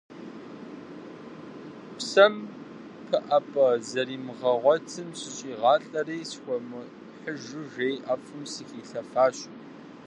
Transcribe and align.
Псэм 1.97 2.35
пыӀэпӀэ 3.07 3.67
зэримыгъуэтым 3.89 5.09
сыщӀигъалӀэри, 5.19 6.19
схуэмыхьыжу 6.29 7.63
жей 7.73 7.95
ӀэфӀым 8.05 8.43
сыхилъэфащ. 8.53 9.37